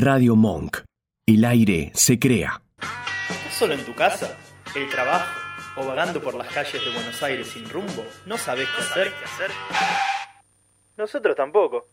Radio 0.00 0.34
Monk. 0.34 0.78
El 1.26 1.44
aire 1.44 1.92
se 1.94 2.18
crea. 2.18 2.62
¿Estás 3.28 3.52
solo 3.52 3.74
en 3.74 3.84
tu 3.84 3.94
casa? 3.94 4.34
¿El 4.74 4.88
trabajo? 4.88 5.26
¿O 5.76 5.84
vagando 5.84 6.22
por 6.22 6.34
las 6.36 6.48
calles 6.48 6.82
de 6.82 6.90
Buenos 6.90 7.22
Aires 7.22 7.48
sin 7.48 7.68
rumbo? 7.68 8.06
¿No 8.24 8.38
sabes 8.38 8.66
qué 8.74 8.82
hacer? 8.82 9.12
Nosotros 10.96 11.36
tampoco. 11.36 11.88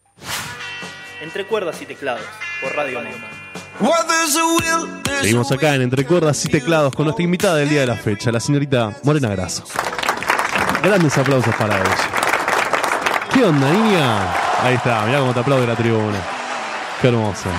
Entre 1.21 1.45
cuerdas 1.47 1.81
y 1.81 1.85
teclados, 1.85 2.23
por 2.61 2.73
Radio 2.73 3.01
Monk. 3.01 3.97
Seguimos 5.19 5.51
acá 5.51 5.75
en 5.75 5.81
Entre 5.81 6.05
Cuerdas 6.05 6.45
y 6.45 6.47
Teclados 6.47 6.95
con 6.95 7.03
nuestra 7.07 7.25
invitada 7.25 7.57
del 7.57 7.67
día 7.67 7.81
de 7.81 7.87
la 7.87 7.97
fecha, 7.97 8.31
la 8.31 8.39
señorita 8.39 8.95
Morena 9.03 9.27
Grasso. 9.27 9.65
Grandes 10.81 11.17
aplausos 11.17 11.53
para 11.55 11.77
ella. 11.77 11.97
¿Qué 13.33 13.43
onda, 13.43 13.69
niña? 13.69 14.63
Ahí 14.63 14.75
está, 14.75 15.05
mirá 15.05 15.19
cómo 15.19 15.33
te 15.33 15.41
aplaude 15.41 15.67
la 15.67 15.75
tribuna. 15.75 16.36
Qué 17.01 17.07
hermoso. 17.09 17.49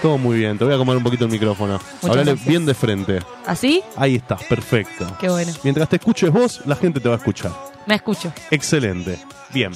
Todo 0.00 0.18
muy 0.18 0.38
bien, 0.38 0.58
te 0.58 0.64
voy 0.64 0.74
a 0.74 0.78
comer 0.78 0.96
un 0.96 1.02
poquito 1.02 1.26
el 1.26 1.30
micrófono. 1.30 1.78
Hablale 2.02 2.32
gracias. 2.32 2.48
bien 2.48 2.66
de 2.66 2.74
frente. 2.74 3.18
¿Así? 3.46 3.82
Ahí 3.96 4.16
estás, 4.16 4.42
perfecto. 4.44 5.06
Qué 5.20 5.28
bueno. 5.28 5.52
Mientras 5.62 5.88
te 5.88 5.96
escuches 5.96 6.30
vos, 6.32 6.62
la 6.66 6.74
gente 6.74 6.98
te 6.98 7.08
va 7.08 7.16
a 7.16 7.18
escuchar. 7.18 7.52
Me 7.86 7.94
escucho. 7.94 8.32
Excelente. 8.50 9.18
Bien. 9.52 9.72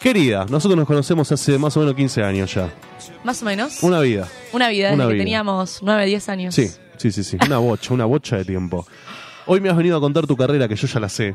Querida, 0.00 0.44
nosotros 0.48 0.76
nos 0.76 0.86
conocemos 0.86 1.30
hace 1.30 1.56
más 1.58 1.76
o 1.76 1.80
menos 1.80 1.94
15 1.94 2.22
años 2.24 2.52
ya. 2.52 2.68
Más 3.22 3.40
o 3.42 3.44
menos. 3.44 3.82
Una 3.82 4.00
vida. 4.00 4.26
Una 4.52 4.68
vida 4.68 4.88
desde 4.88 4.96
una 4.96 5.06
que 5.06 5.12
vida. 5.14 5.22
teníamos 5.22 5.78
9, 5.82 6.06
10 6.06 6.28
años. 6.28 6.54
Sí, 6.54 6.68
sí, 6.96 7.12
sí, 7.12 7.22
sí. 7.22 7.36
Una 7.46 7.58
bocha, 7.58 7.94
una 7.94 8.04
bocha 8.04 8.36
de 8.36 8.44
tiempo. 8.44 8.86
Hoy 9.46 9.60
me 9.60 9.70
has 9.70 9.76
venido 9.76 9.96
a 9.96 10.00
contar 10.00 10.26
tu 10.26 10.36
carrera, 10.36 10.66
que 10.68 10.74
yo 10.74 10.86
ya 10.88 10.98
la 11.00 11.08
sé, 11.08 11.34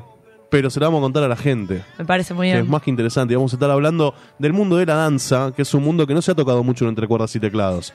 pero 0.49 0.69
se 0.69 0.79
la 0.79 0.87
vamos 0.87 0.99
a 0.99 1.03
contar 1.03 1.23
a 1.23 1.27
la 1.27 1.35
gente. 1.35 1.83
Me 1.97 2.05
parece 2.05 2.33
muy 2.33 2.47
Que 2.47 2.53
es 2.53 2.61
bien. 2.61 2.71
más 2.71 2.81
que 2.81 2.89
interesante. 2.89 3.33
Y 3.33 3.35
vamos 3.35 3.53
a 3.53 3.55
estar 3.55 3.69
hablando 3.69 4.13
del 4.39 4.53
mundo 4.53 4.77
de 4.77 4.85
la 4.85 4.95
danza, 4.95 5.51
que 5.55 5.61
es 5.63 5.73
un 5.73 5.83
mundo 5.83 6.05
que 6.07 6.13
no 6.13 6.21
se 6.21 6.31
ha 6.31 6.35
tocado 6.35 6.63
mucho 6.63 6.85
en 6.85 6.89
entre 6.89 7.07
cuerdas 7.07 7.35
y 7.35 7.39
teclados. 7.39 7.93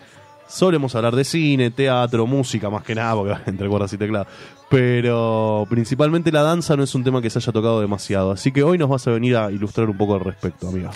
Solemos 0.48 0.95
hablar 0.95 1.16
de 1.16 1.24
cine, 1.24 1.70
teatro, 1.70 2.27
música, 2.27 2.69
más 2.69 2.83
que 2.83 2.95
nada, 2.95 3.15
porque 3.15 3.34
entre 3.51 3.68
cuerdas 3.68 3.93
y 3.95 3.96
teclados. 3.99 4.27
Pero 4.68 5.66
principalmente 5.68 6.32
la 6.32 6.43
danza 6.43 6.77
no 6.77 6.82
es 6.82 6.95
un 6.95 7.04
tema 7.04 7.21
que 7.23 7.30
se 7.30 7.38
haya 7.38 7.52
tocado 7.52 7.80
demasiado. 7.80 8.32
Así 8.32 8.52
que 8.52 8.62
hoy 8.62 8.79
nos 8.79 8.88
vas 8.88 9.07
a 9.07 9.12
venir 9.12 9.37
a 9.37 9.51
ilustrar 9.51 9.88
un 9.88 9.96
poco 9.96 10.15
al 10.15 10.21
respecto, 10.21 10.68
amiga. 10.68 10.90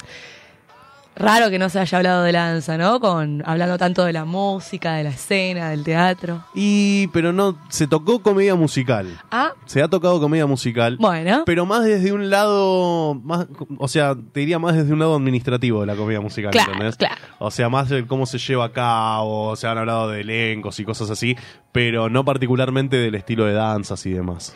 Raro 1.18 1.48
que 1.48 1.58
no 1.58 1.68
se 1.70 1.78
haya 1.78 1.96
hablado 1.98 2.22
de 2.24 2.32
danza, 2.32 2.76
¿no? 2.76 3.00
Con 3.00 3.42
hablando 3.46 3.78
tanto 3.78 4.04
de 4.04 4.12
la 4.12 4.24
música, 4.26 4.94
de 4.96 5.04
la 5.04 5.10
escena, 5.10 5.70
del 5.70 5.82
teatro. 5.82 6.44
Y, 6.54 7.06
pero 7.08 7.32
no, 7.32 7.56
se 7.70 7.86
tocó 7.86 8.20
comedia 8.20 8.54
musical. 8.54 9.18
Ah, 9.30 9.52
Se 9.64 9.82
ha 9.82 9.88
tocado 9.88 10.20
comedia 10.20 10.46
musical. 10.46 10.98
bueno. 11.00 11.44
Pero 11.46 11.64
más 11.64 11.84
desde 11.84 12.12
un 12.12 12.28
lado, 12.28 13.14
más, 13.14 13.46
o 13.78 13.88
sea, 13.88 14.14
te 14.14 14.40
diría 14.40 14.58
más 14.58 14.76
desde 14.76 14.92
un 14.92 14.98
lado 14.98 15.16
administrativo 15.16 15.80
de 15.80 15.86
la 15.86 15.96
comedia 15.96 16.20
musical, 16.20 16.50
Claro, 16.52 16.72
¿entendés? 16.72 16.96
claro. 16.96 17.14
O 17.38 17.50
sea, 17.50 17.68
más 17.70 17.88
de 17.88 18.06
cómo 18.06 18.26
se 18.26 18.36
lleva 18.38 18.66
a 18.66 18.72
cabo, 18.72 19.56
se 19.56 19.66
han 19.66 19.78
hablado 19.78 20.10
de 20.10 20.20
elencos 20.20 20.78
y 20.80 20.84
cosas 20.84 21.08
así, 21.10 21.34
pero 21.72 22.10
no 22.10 22.24
particularmente 22.24 22.96
del 22.98 23.14
estilo 23.14 23.46
de 23.46 23.54
danzas 23.54 24.04
y 24.06 24.10
demás. 24.12 24.54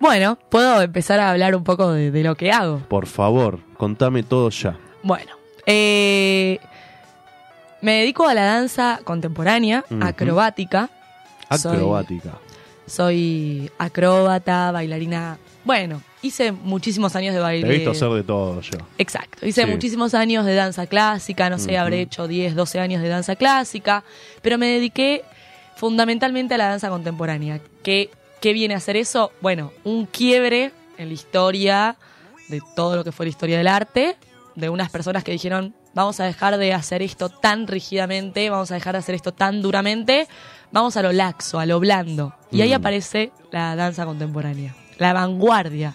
Bueno, 0.00 0.38
puedo 0.48 0.80
empezar 0.82 1.20
a 1.20 1.30
hablar 1.30 1.54
un 1.54 1.62
poco 1.62 1.92
de, 1.92 2.10
de 2.10 2.24
lo 2.24 2.34
que 2.34 2.50
hago. 2.50 2.78
Por 2.88 3.06
favor, 3.06 3.60
contame 3.76 4.22
todo 4.22 4.48
ya. 4.50 4.76
Bueno, 5.02 5.32
eh, 5.66 6.58
me 7.80 7.92
dedico 8.00 8.26
a 8.26 8.34
la 8.34 8.44
danza 8.44 9.00
contemporánea, 9.04 9.84
Ujú. 9.90 10.02
acrobática. 10.04 10.90
Soy- 11.58 11.76
Acrobática. 11.76 12.30
Soy 12.86 13.70
acróbata, 13.78 14.70
bailarina. 14.72 15.38
Bueno, 15.64 16.02
hice 16.22 16.52
muchísimos 16.52 17.14
años 17.16 17.32
de 17.34 17.38
Te 17.38 17.42
baile. 17.42 17.68
he 17.68 17.72
visto 17.76 17.90
hacer 17.92 18.08
de 18.10 18.22
todo 18.22 18.60
yo. 18.60 18.78
Exacto. 18.98 19.46
Hice 19.46 19.64
Sí. 19.64 19.70
muchísimos 19.70 20.14
años 20.14 20.44
de 20.44 20.54
danza 20.54 20.86
clásica, 20.86 21.48
no 21.50 21.58
sé, 21.58 21.78
habré 21.78 22.00
hecho 22.02 22.26
10, 22.26 22.54
12 22.54 22.80
años 22.80 23.02
de 23.02 23.08
danza 23.08 23.36
clásica, 23.36 24.02
pero 24.42 24.58
me 24.58 24.66
dediqué 24.68 25.22
fundamentalmente 25.76 26.54
a 26.54 26.58
la 26.58 26.68
danza 26.68 26.88
contemporánea. 26.88 27.60
¿Qué, 27.82 28.10
qué 28.40 28.52
viene 28.52 28.74
a 28.74 28.78
hacer 28.78 28.96
eso? 28.96 29.32
Bueno, 29.40 29.72
un 29.84 30.06
quiebre 30.06 30.72
en 30.98 31.08
la 31.08 31.14
historia 31.14 31.96
de 32.48 32.60
todo 32.74 32.96
lo 32.96 33.04
que 33.04 33.12
fue 33.12 33.26
la 33.26 33.30
historia 33.30 33.58
del 33.58 33.68
arte, 33.68 34.16
de 34.56 34.68
unas 34.68 34.90
personas 34.90 35.24
que 35.24 35.32
dijeron, 35.32 35.74
vamos 35.94 36.20
a 36.20 36.24
dejar 36.24 36.56
de 36.58 36.72
hacer 36.74 37.02
esto 37.02 37.28
tan 37.28 37.66
rígidamente, 37.66 38.48
vamos 38.50 38.70
a 38.70 38.74
dejar 38.74 38.94
de 38.94 38.98
hacer 39.00 39.14
esto 39.14 39.32
tan 39.32 39.62
duramente, 39.62 40.26
vamos 40.72 40.96
a 40.96 41.02
lo 41.02 41.12
laxo, 41.12 41.58
a 41.58 41.66
lo 41.66 41.80
blando. 41.80 42.34
Y 42.50 42.62
ahí 42.62 42.70
Mm. 42.70 42.74
aparece 42.74 43.32
la 43.52 43.76
danza 43.76 44.04
contemporánea, 44.06 44.74
la 44.98 45.12
vanguardia. 45.12 45.94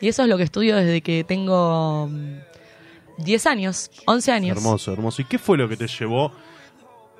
Y 0.00 0.08
eso 0.08 0.22
es 0.22 0.28
lo 0.28 0.36
que 0.36 0.44
estudio 0.44 0.76
desde 0.76 1.00
que 1.00 1.24
tengo 1.24 2.08
mm, 2.08 2.38
10 3.18 3.46
años, 3.46 3.90
11 4.06 4.32
años. 4.32 4.56
Hermoso, 4.56 4.92
hermoso. 4.92 5.22
¿Y 5.22 5.24
qué 5.24 5.38
fue 5.38 5.58
lo 5.58 5.68
que 5.68 5.76
te 5.76 5.88
llevó 5.88 6.30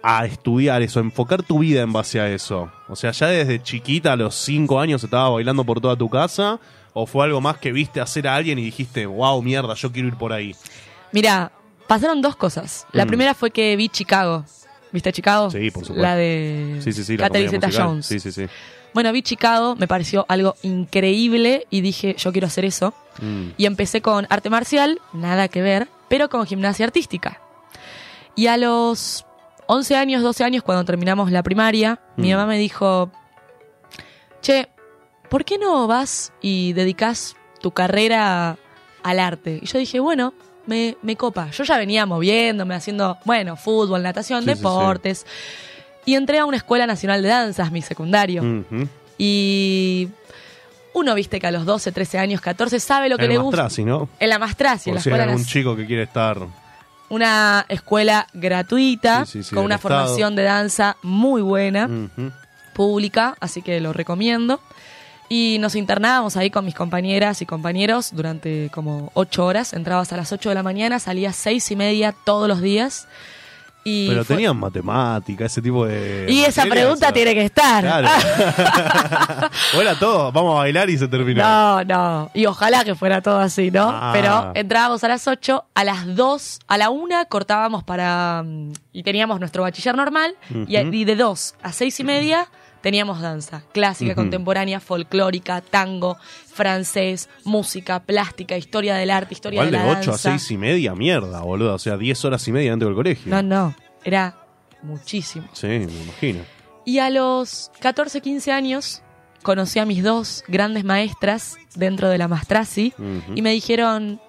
a 0.01 0.25
estudiar 0.27 0.81
eso, 0.83 1.01
a 1.01 1.03
enfocar 1.03 1.43
tu 1.43 1.59
vida 1.59 1.83
en 1.83 1.93
base 1.93 2.21
a 2.21 2.29
eso? 2.29 2.71
O 2.89 2.95
sea, 2.95 3.11
ya 3.11 3.27
desde 3.27 3.61
chiquita, 3.63 4.13
a 4.13 4.17
los 4.17 4.35
5 4.37 4.79
años, 4.81 5.03
estaba 5.03 5.29
bailando 5.31 5.65
por 5.65 5.81
toda 5.81 5.97
tu 5.97 6.09
casa. 6.09 6.61
¿O 7.01 7.07
fue 7.07 7.25
algo 7.25 7.41
más 7.41 7.59
que 7.59 7.71
viste 7.71 8.01
hacer 8.01 8.27
a 8.27 8.35
alguien 8.35 8.59
y 8.59 8.65
dijiste, 8.65 9.07
wow, 9.07 9.41
mierda, 9.41 9.75
yo 9.75 9.93
quiero 9.93 10.09
ir 10.09 10.17
por 10.17 10.33
ahí? 10.33 10.57
Mira, 11.13 11.53
pasaron 11.87 12.21
dos 12.21 12.35
cosas. 12.35 12.89
La 12.91 13.05
Mm. 13.05 13.09
primera 13.09 13.35
fue 13.35 13.53
que 13.53 13.77
vi 13.77 13.89
Chicago. 13.89 14.45
¿Viste 14.91 15.13
Chicago? 15.13 15.49
Sí, 15.49 15.71
por 15.71 15.85
supuesto. 15.85 16.03
La 16.03 16.17
de 16.17 16.81
Sí, 16.83 16.93
sí, 16.93 17.05
sí, 17.05 17.17
Catherine 17.17 17.51
musical. 17.53 17.71
Zeta-Jones. 17.73 18.05
Sí, 18.07 18.19
sí, 18.19 18.33
sí. 18.33 18.47
Bueno, 18.95 19.13
vi 19.13 19.23
Chicago, 19.23 19.77
me 19.77 19.87
pareció 19.87 20.27
algo 20.29 20.57
increíble 20.63 21.67
y 21.71 21.83
dije, 21.83 22.17
yo 22.19 22.33
quiero 22.33 22.49
hacer 22.49 22.65
eso. 22.65 22.93
Mm. 23.23 23.51
Y 23.57 23.67
empecé 23.67 24.03
con 24.03 24.27
arte 24.29 24.51
marcial, 24.51 25.01
nada 25.13 25.47
que 25.47 25.63
ver, 25.63 25.87
pero 26.09 26.29
con 26.29 26.47
gimnasia 26.47 26.85
artística. 26.87 27.41
Y 28.35 28.49
a 28.49 28.57
los 28.57 29.25
11 29.67 29.95
años, 29.97 30.23
12 30.25 30.43
años, 30.43 30.65
cuando 30.65 30.85
terminamos 30.85 31.31
la 31.31 31.45
primaria, 31.45 32.01
mi 32.17 32.29
Mm. 32.29 32.37
mamá 32.37 32.47
me 32.47 32.59
dijo, 32.59 33.13
che, 34.41 34.69
¿por 35.29 35.45
qué 35.45 35.59
no 35.59 35.87
vas 35.87 36.33
y 36.41 36.73
dedicas 36.73 37.37
tu 37.61 37.71
carrera 37.71 38.57
al 39.03 39.21
arte? 39.21 39.59
Y 39.63 39.67
yo 39.67 39.79
dije, 39.79 40.01
bueno, 40.01 40.35
me, 40.67 40.97
me 41.03 41.17
copa. 41.17 41.51
Yo 41.51 41.65
ya 41.65 41.77
venía 41.79 42.05
moviéndome, 42.07 42.75
haciendo, 42.75 43.19
bueno, 43.25 43.57
fútbol, 43.57 44.03
natación, 44.03 44.43
Sí, 44.43 44.51
sí, 44.51 44.55
sí. 44.57 44.59
deportes. 44.63 45.27
Y 46.05 46.15
entré 46.15 46.39
a 46.39 46.45
una 46.45 46.57
escuela 46.57 46.87
nacional 46.87 47.23
de 47.23 47.29
danzas, 47.29 47.71
mi 47.73 47.83
secundario. 47.83 48.65
Y 49.19 50.09
uno, 50.95 51.15
viste 51.15 51.39
que 51.41 51.47
a 51.47 51.51
los 51.51 51.65
12, 51.67 51.93
13 51.93 52.19
años, 52.19 52.41
14, 52.41 52.81
sabe 52.81 53.09
lo 53.09 53.17
que 53.19 53.25
El 53.25 53.31
le 53.33 53.39
gusta. 53.39 53.63
Mastrasi, 53.65 53.85
¿no? 53.85 54.09
En 54.19 54.29
la 54.31 54.39
Mastrasi, 54.39 54.91
en 54.91 54.97
la 54.97 55.01
si 55.03 55.09
escuela 55.11 55.31
nas- 55.33 55.47
chico 55.47 55.77
que 55.77 55.87
quiere 55.87 56.05
estar... 56.05 56.39
una 57.11 57.67
escuela 57.69 58.27
gratuita 58.33 59.25
Sí, 59.27 59.43
sí, 59.43 59.49
sí, 59.51 59.55
con 59.55 59.65
una 59.65 59.77
Estado. 59.77 60.01
formación 60.01 60.37
de 60.37 60.43
danza 60.45 60.97
muy 61.03 61.43
buena, 61.43 61.89
pública, 62.75 63.37
así 63.41 63.63
que 63.63 63.81
lo 63.81 63.93
recomiendo. 63.93 64.61
Y 65.31 65.59
nos 65.61 65.75
internábamos 65.75 66.37
ahí 66.39 66.51
con 66.51 66.65
mis 66.65 66.75
compañeras 66.75 67.43
y 67.43 67.47
compañeros 67.47 68.11
durante 68.15 68.71
como 68.73 69.11
ocho 69.15 69.45
horas. 69.45 69.75
Entrabas 69.75 70.13
a 70.13 70.17
las 70.17 70.33
8 70.33 70.49
de 70.49 70.55
la 70.55 70.63
mañana, 70.63 70.99
salías 70.99 71.37
seis 71.37 71.71
y 71.71 71.77
media 71.77 72.15
todos 72.25 72.49
los 72.49 72.61
días. 72.63 73.07
Y 73.85 74.09
Pero 74.09 74.25
tenían 74.25 74.57
matemática, 74.59 75.47
ese 75.47 75.63
tipo 75.63 75.87
de... 75.87 76.27
Y 76.29 76.41
esa 76.45 76.65
pregunta 76.67 77.09
o- 77.09 77.13
tiene 77.13 77.33
que 77.33 77.45
estar. 77.45 77.83
Claro. 77.83 78.09
era 79.81 79.95
todo, 79.99 80.31
vamos 80.33 80.57
a 80.57 80.59
bailar 80.59 80.91
y 80.91 80.99
se 80.99 81.09
terminó. 81.09 81.43
No, 81.43 81.85
no. 81.85 82.31
Y 82.35 82.45
ojalá 82.47 82.85
que 82.85 82.95
fuera 82.95 83.23
todo 83.23 83.39
así, 83.39 83.71
¿no? 83.71 83.89
Ah. 83.91 84.11
Pero 84.13 84.53
entrábamos 84.55 85.05
a 85.05 85.09
las 85.09 85.27
8, 85.27 85.65
a 85.75 85.85
las 85.85 86.15
2, 86.17 86.59
a 86.67 86.79
la 86.79 86.91
1 86.91 87.27
cortábamos 87.29 87.83
para. 87.85 88.43
mm, 88.45 88.73
Y 88.93 89.03
teníamos 89.05 89.41
nuestro 89.41 89.63
bachiller 89.63 89.97
normal. 89.97 90.35
y 90.69 91.05
de 91.05 91.17
2 91.17 91.55
a 91.63 91.73
6 91.73 92.01
y 92.01 92.05
media 92.05 92.49
teníamos 92.81 93.21
danza. 93.21 93.63
Clásica, 93.73 94.15
contemporánea, 94.15 94.81
folclórica, 94.81 95.61
tango, 95.61 96.17
francés, 96.47 97.29
música, 97.45 98.01
plástica, 98.01 98.57
historia 98.57 98.97
del 98.97 99.11
arte, 99.11 99.35
historia 99.35 99.59
Igual 99.59 99.71
de 99.73 99.79
de 99.79 99.85
la 99.85 99.91
8 99.91 100.11
a 100.11 100.13
danza. 100.13 100.31
6 100.39 100.51
y 100.53 100.59
media, 100.59 100.95
mierda, 100.95 101.41
boludo. 101.41 101.75
O 101.75 101.79
sea, 101.79 101.97
10 101.97 102.25
horas 102.25 102.47
y 102.49 102.53
media 102.53 102.71
dentro 102.71 102.89
del 102.89 102.97
colegio. 102.97 103.31
No, 103.31 103.43
no. 103.43 103.75
Era 104.05 104.37
muchísimo. 104.83 105.49
Sí, 105.53 105.67
me 105.67 106.03
imagino. 106.03 106.41
Y 106.85 107.01
a 107.01 107.11
los 107.11 107.71
14, 107.81 108.21
15 108.21 108.53
años 108.53 109.03
conocí 109.43 109.79
a 109.79 109.85
mis 109.85 110.03
dos 110.03 110.45
grandes 110.49 110.85
maestras 110.85 111.57
dentro 111.75 112.09
de 112.09 112.19
la 112.19 112.29
Mastrasi 112.29 112.95
y 113.35 113.43
me 113.43 113.51
dijeron, 113.53 114.21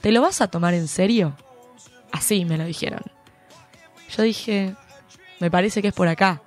¿te 0.00 0.12
lo 0.12 0.22
vas 0.22 0.40
a 0.40 0.48
tomar 0.48 0.74
en 0.74 0.88
serio? 0.88 1.36
Así 2.10 2.44
me 2.44 2.56
lo 2.56 2.64
dijeron. 2.64 3.02
Yo 4.16 4.22
dije, 4.22 4.74
me 5.40 5.50
parece 5.50 5.82
que 5.82 5.88
es 5.88 5.94
por 5.94 6.08
acá. 6.08 6.42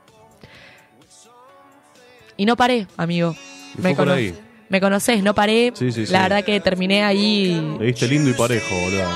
Y 2.38 2.46
no 2.46 2.56
paré, 2.56 2.88
amigo. 2.98 3.36
Y 3.78 3.82
Me, 3.82 3.90
fue 3.90 3.96
por 3.96 4.06
cono- 4.06 4.14
ahí. 4.14 4.34
me 4.70 4.80
conocés, 4.82 5.24
no 5.24 5.34
paré. 5.36 5.72
Sí, 5.76 5.92
sí, 5.92 6.06
sí. 6.06 6.12
La 6.14 6.24
verdad 6.24 6.44
que 6.44 6.60
terminé 6.60 7.04
ahí, 7.04 7.76
Le 7.80 7.88
diste 7.88 8.08
lindo 8.08 8.30
y 8.30 8.34
parejo, 8.34 8.76
boludo. 8.80 9.10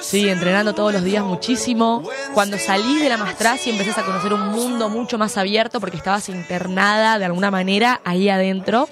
sí, 0.00 0.28
entrenando 0.28 0.74
todos 0.74 0.92
los 0.92 1.04
días 1.04 1.24
muchísimo. 1.24 2.02
Cuando 2.32 2.58
salí 2.58 2.98
de 2.98 3.08
la 3.08 3.16
Mastrasi 3.18 3.70
empecé 3.70 3.98
a 3.98 4.04
conocer 4.04 4.32
un 4.32 4.48
mundo 4.48 4.88
mucho 4.88 5.18
más 5.18 5.36
abierto 5.36 5.80
porque 5.80 5.96
estabas 5.96 6.28
internada 6.28 7.18
de 7.18 7.24
alguna 7.26 7.50
manera 7.50 8.00
ahí 8.04 8.28
adentro. 8.28 8.88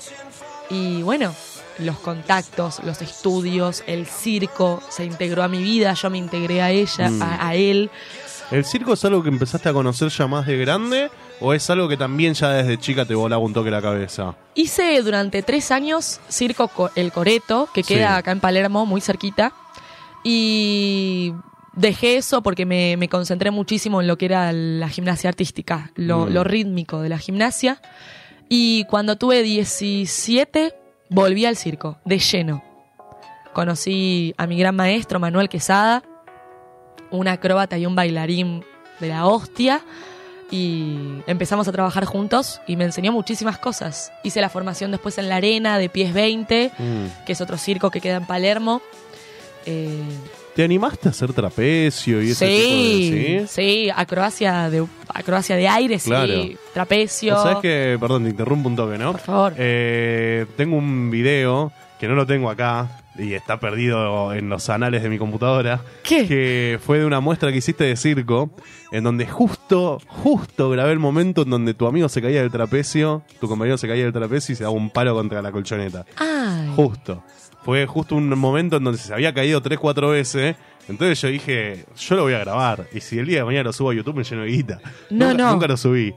Y 0.71 1.03
bueno, 1.03 1.35
los 1.79 1.99
contactos, 1.99 2.81
los 2.85 3.01
estudios, 3.03 3.83
el 3.87 4.07
circo 4.07 4.83
se 4.91 5.05
integró 5.05 5.43
a 5.43 5.49
mi 5.49 5.63
vida, 5.63 5.93
yo 5.95 6.09
me 6.11 6.19
integré 6.19 6.63
a 6.63 6.71
ella, 6.71 7.09
Mm. 7.11 7.23
a, 7.23 7.49
a 7.49 7.55
él. 7.55 7.91
¿El 8.51 8.65
circo 8.67 8.93
es 8.93 9.05
algo 9.07 9.23
que 9.23 9.31
empezaste 9.31 9.69
a 9.69 9.73
conocer 9.73 10.09
ya 10.11 10.27
más 10.27 10.47
de 10.47 10.57
grande 10.59 11.11
o 11.43 11.53
es 11.53 11.69
algo 11.71 11.89
que 11.89 11.97
también 11.97 12.35
ya 12.35 12.51
desde 12.51 12.79
chica 12.79 13.05
te 13.05 13.15
volaba 13.15 13.43
un 13.43 13.53
toque 13.53 13.71
la 13.71 13.83
cabeza? 13.83 14.35
Hice 14.55 15.01
durante 15.03 15.43
tres 15.43 15.71
años 15.71 16.21
circo 16.29 16.69
Co- 16.69 16.91
El 16.95 17.13
Coreto, 17.13 17.69
que 17.75 17.83
queda 17.83 18.09
Sí. 18.15 18.19
acá 18.21 18.31
en 18.33 18.41
Palermo, 18.41 18.87
muy 18.87 19.01
cerquita. 19.01 19.53
Y 20.25 21.33
dejé 21.75 22.17
eso 22.17 22.43
porque 22.43 22.65
me, 22.67 22.97
me 22.97 23.09
concentré 23.09 23.51
muchísimo 23.51 24.01
en 24.01 24.07
lo 24.07 24.17
que 24.17 24.27
era 24.27 24.53
la 24.53 24.89
gimnasia 24.89 25.29
artística, 25.29 25.91
lo, 25.95 26.27
Mm. 26.27 26.33
lo 26.33 26.45
rítmico 26.45 27.01
de 27.01 27.09
la 27.09 27.19
gimnasia. 27.19 27.81
Y 28.49 28.85
cuando 28.85 29.17
tuve 29.17 29.43
17, 29.43 30.75
volví 31.11 31.45
al 31.45 31.57
circo, 31.57 31.99
de 32.05 32.19
lleno. 32.19 32.63
Conocí 33.53 34.35
a 34.39 34.47
mi 34.47 34.57
gran 34.59 34.77
maestro, 34.77 35.19
Manuel 35.21 35.49
Quesada, 35.49 36.03
un 37.11 37.29
acróbata 37.29 37.77
y 37.77 37.85
un 37.87 37.95
bailarín 37.95 38.65
de 39.01 39.09
la 39.09 39.27
hostia. 39.27 39.83
Y 40.53 40.99
empezamos 41.27 41.67
a 41.67 41.73
trabajar 41.73 42.05
juntos 42.05 42.61
y 42.67 42.77
me 42.77 42.85
enseñó 42.85 43.11
muchísimas 43.11 43.57
cosas. 43.59 44.13
Hice 44.23 44.41
la 44.43 44.51
formación 44.51 44.91
después 44.91 45.17
en 45.17 45.29
la 45.31 45.37
arena 45.37 45.79
de 45.79 45.89
Pies 45.89 46.13
20, 46.13 46.71
Mm. 46.79 47.25
que 47.25 47.33
es 47.33 47.41
otro 47.41 47.57
circo 47.57 47.91
que 47.91 48.01
queda 48.03 48.17
en 48.17 48.27
Palermo. 48.27 48.83
Eh, 49.65 50.03
¿Te 50.55 50.63
animaste 50.65 51.09
a 51.09 51.13
hacer 51.13 51.33
trapecio 51.33 52.21
y 52.23 52.33
ese 52.33 52.47
sí, 52.47 53.11
tipo 53.11 53.41
de 53.43 53.47
sí, 53.49 53.89
acrobacia 53.95 54.69
de, 54.69 54.85
acrobacia 55.09 55.57
de 55.57 55.67
aire, 55.67 55.99
Claro. 55.99 56.43
sí, 56.43 56.59
trapecio. 56.75 57.37
¿Sabes 57.43 57.59
que, 57.63 57.97
perdón, 57.99 58.25
te 58.25 58.31
interrumpo 58.31 58.69
un 58.69 58.77
toque, 58.77 58.99
¿no? 58.99 59.13
Por 59.13 59.21
favor. 59.23 59.55
Eh, 59.57 60.45
tengo 60.59 60.77
un 60.77 61.11
video 61.11 61.73
que 61.99 62.07
no 62.09 62.15
lo 62.15 62.27
tengo 62.27 62.51
acá 62.51 63.01
y 63.17 63.33
está 63.35 63.61
perdido 63.61 64.35
en 64.35 64.49
los 64.51 64.69
anales 64.69 65.03
de 65.03 65.09
mi 65.09 65.17
computadora. 65.17 65.81
¿Qué? 66.03 66.27
Que 66.27 66.79
fue 66.85 66.99
de 66.99 67.07
una 67.07 67.21
muestra 67.21 67.51
que 67.51 67.59
hiciste 67.59 67.85
de 67.85 67.97
circo, 67.97 68.51
en 68.91 69.05
donde 69.05 69.27
justo, 69.27 69.62
justo 70.07 70.71
grabé 70.71 70.93
el 70.93 70.99
momento 70.99 71.43
en 71.43 71.51
donde 71.51 71.75
tu 71.75 71.87
amigo 71.87 72.09
se 72.09 72.21
caía 72.23 72.41
del 72.43 72.51
trapecio, 72.51 73.23
tu 73.41 73.49
compañero 73.49 73.79
se 73.79 73.89
caía 73.89 74.05
del 74.05 74.13
trapecio 74.13 74.53
y 74.53 74.57
se 74.57 74.65
daba 74.65 74.75
un 74.75 74.91
palo 74.91 75.15
contra 75.15 75.43
la 75.43 75.53
colchoneta. 75.53 76.05
Ay, 76.17 76.73
Justo. 76.77 77.23
Fue 77.65 77.87
justo 77.87 78.17
un 78.17 78.29
momento 78.37 78.77
en 78.79 78.85
donde 78.85 78.99
se 78.99 79.15
había 79.15 79.33
caído 79.33 79.63
3-4 79.63 80.11
veces. 80.11 80.57
Entonces 80.89 81.21
yo 81.21 81.29
dije, 81.29 81.85
yo 81.97 82.17
lo 82.17 82.23
voy 82.23 82.35
a 82.35 82.41
grabar. 82.41 82.89
Y 82.93 83.01
si 83.01 83.19
el 83.19 83.27
día 83.27 83.39
de 83.39 83.45
mañana 83.45 83.65
lo 83.65 83.73
subo 83.73 83.91
a 83.91 83.95
YouTube 83.95 84.17
me 84.17 84.25
lleno 84.25 84.43
de 84.43 84.49
guita. 84.49 84.81
No, 85.11 85.29
nunca, 85.29 85.43
no. 85.45 85.53
Nunca 85.53 85.67
lo 85.69 85.77
subí. 85.77 86.13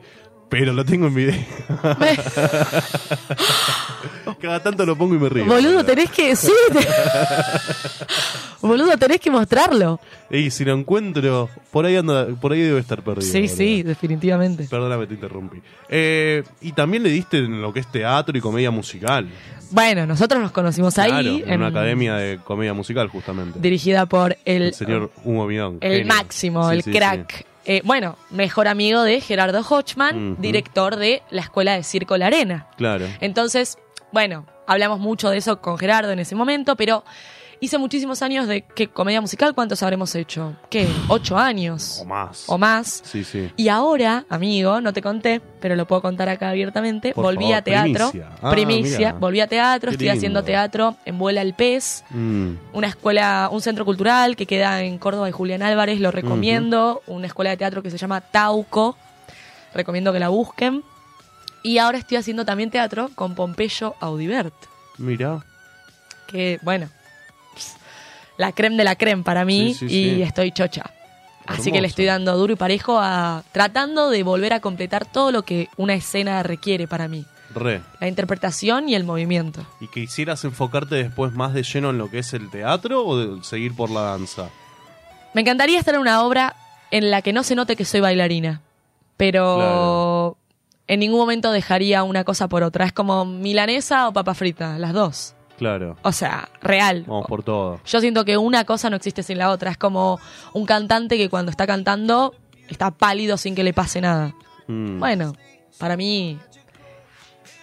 Pero 0.50 0.74
lo 0.74 0.86
tengo 0.86 1.08
en 1.08 1.16
video. 1.16 1.36
Cada 4.42 4.62
tanto 4.62 4.86
lo 4.86 4.96
pongo 4.96 5.16
y 5.16 5.18
me 5.20 5.30
río. 5.30 5.46
boludo, 5.46 5.84
tenés 5.84 6.12
que. 6.12 6.36
Sí, 6.36 6.52
te- 6.72 6.88
boludo, 8.68 8.98
tenés 8.98 9.20
que 9.20 9.32
mostrarlo. 9.32 10.00
Y 10.30 10.52
si 10.52 10.64
lo 10.66 10.74
encuentro, 10.74 11.50
por 11.72 11.86
ahí 11.86 11.96
anda, 11.96 12.28
por 12.40 12.52
ahí 12.54 12.62
debe 12.62 12.80
estar 12.80 13.02
perdido. 13.02 13.32
Sí, 13.32 13.42
boludo. 13.42 13.56
sí, 13.56 13.84
definitivamente. 13.84 14.68
Perdóname, 14.70 15.08
te 15.08 15.14
interrumpí. 15.16 15.62
Eh, 15.90 16.44
y 16.62 16.72
también 16.74 17.02
le 17.04 17.10
diste 17.10 17.38
en 17.40 17.62
lo 17.62 17.74
que 17.74 17.80
es 17.80 17.88
teatro 17.92 18.38
y 18.38 18.42
comedia 18.42 18.72
musical. 18.72 19.28
Bueno, 19.72 20.06
nosotros 20.06 20.40
nos 20.42 20.52
conocimos 20.52 20.98
ahí. 21.00 21.44
En 21.46 21.56
una 21.58 21.68
academia 21.68 22.16
de 22.16 22.38
comedia 22.38 22.74
musical, 22.74 23.08
justamente. 23.08 23.60
Dirigida 23.60 24.06
por 24.06 24.38
el, 24.46 24.62
el 24.64 24.74
señor 24.76 25.12
Hugo 25.24 25.48
Midón. 25.48 25.78
el 25.82 26.00
genio. 26.00 26.14
máximo, 26.14 26.70
Sí, 26.70 26.76
el 26.76 26.84
sí, 26.84 26.92
crack. 26.92 27.46
Eh, 27.66 27.82
bueno, 27.84 28.18
mejor 28.30 28.68
amigo 28.68 29.02
de 29.02 29.22
Gerardo 29.22 29.62
Hochman, 29.68 30.40
director 30.40 30.98
de 30.98 31.24
la 31.32 31.42
Escuela 31.42 31.74
de 31.74 31.84
Circo 31.84 32.16
La 32.18 32.28
Arena. 32.28 32.68
Claro. 32.78 33.06
Entonces, 33.22 33.78
bueno, 34.12 34.46
hablamos 34.68 35.00
mucho 35.00 35.30
de 35.30 35.38
eso 35.38 35.62
con 35.62 35.78
Gerardo 35.78 36.12
en 36.12 36.20
ese 36.20 36.36
momento, 36.36 36.76
pero 36.76 37.04
hice 37.60 37.78
muchísimos 37.78 38.22
años 38.22 38.48
de 38.48 38.62
¿qué 38.62 38.88
comedia 38.88 39.22
musical, 39.22 39.54
¿cuántos 39.56 39.82
habremos 39.84 40.14
hecho? 40.16 40.56
¿Qué? 40.70 40.88
¿Ocho 41.08 41.38
años? 41.38 42.00
O 42.02 42.06
más. 42.06 42.44
O 42.48 42.58
más. 42.58 43.02
Sí, 43.06 43.24
sí. 43.24 43.52
Y 43.56 43.70
ahora, 43.70 44.26
amigo, 44.30 44.82
no 44.82 44.94
te 44.94 45.02
conté, 45.02 45.42
pero 45.62 45.76
lo 45.76 45.86
puedo 45.88 46.02
contar 46.02 46.30
acá 46.30 46.50
abiertamente, 46.50 47.14
Por 47.14 47.24
volví 47.26 47.46
favor, 47.46 47.58
a 47.58 47.62
teatro. 47.64 48.12
primicia. 48.52 49.10
Ah, 49.10 49.18
volví 49.20 49.40
a 49.40 49.48
teatro, 49.48 49.92
estoy 49.92 50.10
haciendo 50.10 50.44
teatro 50.44 50.96
en 51.06 51.18
Vuela 51.18 51.42
el 51.42 51.54
Pez, 51.54 52.04
Mm. 52.10 52.54
una 52.74 52.88
escuela, 52.88 53.50
un 53.52 53.62
centro 53.62 53.86
cultural 53.86 54.36
que 54.36 54.46
queda 54.46 54.82
en 54.82 54.98
Córdoba 54.98 55.30
y 55.30 55.32
Julián 55.32 55.62
Álvarez, 55.64 56.00
lo 56.00 56.12
recomiendo, 56.12 57.02
una 57.08 57.28
escuela 57.28 57.52
de 57.52 57.58
teatro 57.58 57.82
que 57.82 57.90
se 57.92 57.98
llama 57.98 58.22
Tauco, 58.22 58.98
recomiendo 59.74 60.12
que 60.14 60.20
la 60.20 60.30
busquen. 60.30 60.84
Y 61.64 61.80
ahora 61.80 61.98
estoy 61.98 62.18
haciendo 62.18 62.46
también 62.46 62.70
teatro 62.70 63.10
con 63.16 63.34
Pompeyo 63.34 63.96
Audibert, 64.00 64.54
Mira. 65.00 65.44
que 66.28 66.60
bueno, 66.62 66.90
la 68.38 68.52
creme 68.52 68.76
de 68.78 68.84
la 68.84 68.96
creme 68.96 69.24
para 69.24 69.46
mí 69.46 69.74
Sí, 69.74 69.88
sí, 69.90 69.96
y 69.98 70.16
sí. 70.16 70.22
estoy 70.22 70.52
chocha. 70.52 70.92
Así 71.48 71.72
que 71.72 71.80
le 71.80 71.88
estoy 71.88 72.06
dando 72.06 72.36
duro 72.38 72.54
y 72.54 72.56
parejo 72.56 72.98
a 73.00 73.44
tratando 73.52 74.10
de 74.10 74.24
volver 74.24 74.52
a 74.54 74.62
completar 74.62 75.06
todo 75.06 75.32
lo 75.32 75.44
que 75.44 75.70
una 75.78 75.94
escena 75.94 76.42
requiere 76.42 76.88
para 76.88 77.08
mí. 77.08 77.24
Re. 77.54 77.82
La 78.02 78.08
interpretación 78.08 78.90
y 78.90 78.96
el 78.96 79.04
movimiento. 79.04 79.64
¿Y 79.80 79.88
quisieras 79.88 80.44
enfocarte 80.44 80.96
después 80.96 81.34
más 81.34 81.54
de 81.54 81.62
lleno 81.62 81.92
en 81.92 82.00
lo 82.00 82.10
que 82.10 82.20
es 82.20 82.34
el 82.34 82.50
teatro 82.50 83.06
o 83.06 83.18
de 83.18 83.44
seguir 83.44 83.76
por 83.76 83.92
la 83.92 84.02
danza? 84.02 84.50
Me 85.36 85.42
encantaría 85.42 85.78
estar 85.78 85.94
en 85.94 86.02
una 86.02 86.24
obra 86.24 86.56
en 86.90 87.12
la 87.12 87.22
que 87.22 87.32
no 87.32 87.44
se 87.44 87.54
note 87.56 87.76
que 87.76 87.86
soy 87.86 88.00
bailarina, 88.02 88.62
pero 89.16 89.56
Claro. 89.58 90.38
en 90.88 91.00
ningún 91.00 91.20
momento 91.20 91.52
dejaría 91.52 92.02
una 92.04 92.24
cosa 92.24 92.48
por 92.48 92.64
otra. 92.64 92.86
Es 92.86 92.92
como 92.94 93.24
milanesa 93.24 94.08
o 94.08 94.14
papa 94.14 94.34
frita, 94.34 94.80
las 94.80 94.94
dos. 94.94 95.35
Claro. 95.58 95.98
O 96.02 96.12
sea, 96.12 96.50
real. 96.62 97.06
Vamos 97.08 97.28
por 97.28 97.44
todo. 97.44 97.80
Yo 97.86 98.02
siento 98.02 98.26
que 98.26 98.38
una 98.38 98.66
cosa 98.66 98.90
no 98.90 98.98
existe 98.98 99.24
sin 99.24 99.38
la 99.38 99.50
otra. 99.50 99.72
Es 99.72 99.78
como 99.78 100.20
un 100.54 100.66
cantante 100.66 101.18
que 101.18 101.30
cuando 101.30 101.50
está 101.50 101.66
cantando 101.66 102.36
está 102.68 102.92
pálido 102.92 103.38
sin 103.38 103.56
que 103.56 103.64
le 103.64 103.74
pase 103.74 104.02
nada. 104.02 104.36
Mm. 104.68 105.00
Bueno, 105.00 105.34
para 105.78 105.96
mí 105.98 106.38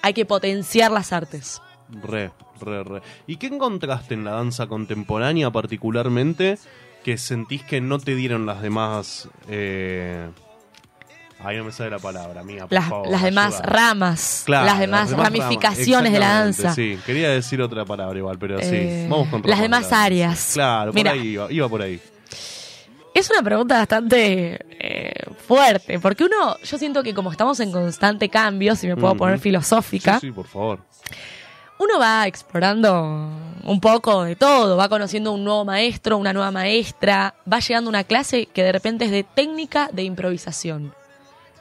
hay 0.03 0.15
que 0.15 0.25
potenciar 0.25 0.91
las 0.91 1.12
artes. 1.12 1.61
Re, 1.89 2.33
re, 2.61 2.83
re. 2.83 3.03
¿Y 3.27 3.37
qué 3.37 3.49
encontraste 3.49 4.15
en 4.15 4.25
la 4.25 4.33
danza 4.33 4.67
contemporánea 4.67 5.50
particularmente 5.50 6.59
que 7.05 7.19
sentís 7.19 7.62
que 7.62 7.81
no 7.81 7.99
te 7.99 8.15
dieron 8.15 8.47
las 8.47 8.62
demás... 8.62 9.29
Eh... 9.49 10.29
Ay, 11.44 11.56
no 11.56 11.65
me 11.65 11.73
sale 11.73 11.91
la 11.91 11.99
palabra, 11.99 12.41
amiga, 12.41 12.67
por 12.67 12.73
Las, 12.73 12.89
favor, 12.89 13.09
las 13.09 13.23
demás 13.23 13.55
ayuda. 13.55 13.62
ramas, 13.69 14.43
Claro, 14.47 14.67
las 14.67 14.79
demás 14.79 15.11
ramificaciones 15.11 16.12
de 16.12 16.19
la 16.19 16.29
danza. 16.41 16.75
Sí, 16.75 16.99
quería 17.05 17.31
decir 17.31 17.61
otra 17.61 17.85
palabra 17.85 18.17
igual, 18.19 18.39
pero 18.39 18.59
sí. 18.61 18.67
Eh, 18.73 19.06
Vamos 19.11 19.29
con 19.29 19.41
las 19.43 19.59
ramas 19.59 19.59
de 19.59 19.62
demás 19.62 19.93
áreas. 19.93 20.50
Claro, 20.55 20.93
Mira. 20.93 21.12
por 21.12 21.21
ahí 21.21 21.29
iba, 21.29 21.53
iba 21.53 21.69
por 21.69 21.83
ahí. 21.83 22.00
Es 23.15 23.29
una 23.31 23.43
pregunta 23.43 23.77
bastante 23.77 24.59
eh, 24.71 25.12
fuerte, 25.47 25.99
porque 26.00 26.25
uno, 26.25 26.56
yo 26.65 26.79
siento 26.79 27.03
que 27.03 27.12
como 27.12 27.31
estamos 27.31 27.61
en 27.61 27.71
constante 27.71 28.29
cambio, 28.31 28.75
si 28.75 28.87
me 28.87 28.96
puedo 28.96 29.15
poner 29.17 29.39
filosófica, 29.39 30.19
Sí, 30.19 30.29
sí, 30.29 30.32
por 30.32 30.46
favor. 30.46 30.79
uno 31.79 31.99
va 31.99 32.27
explorando 32.27 33.29
un 33.65 33.81
poco 33.81 34.25
de 34.25 34.34
todo, 34.34 34.79
va 34.79 34.89
conociendo 34.89 35.32
un 35.32 35.44
nuevo 35.44 35.65
maestro, 35.67 36.17
una 36.17 36.32
nueva 36.32 36.51
maestra, 36.51 37.34
va 37.51 37.58
llegando 37.58 37.89
a 37.89 37.91
una 37.91 38.05
clase 38.05 38.46
que 38.46 38.63
de 38.63 38.72
repente 38.72 39.05
es 39.05 39.11
de 39.11 39.25
técnica 39.25 39.91
de 39.93 40.05
improvisación. 40.05 40.94